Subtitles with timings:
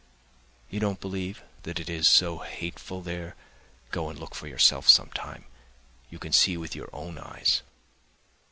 [0.71, 3.35] You don't believe that it is so hateful there?
[3.91, 5.45] Go and look for yourself some time,
[6.09, 7.61] you can see with your own eyes.